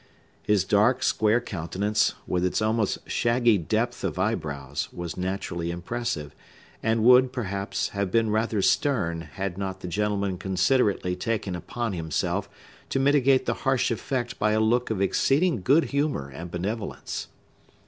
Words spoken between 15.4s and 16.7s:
good humor and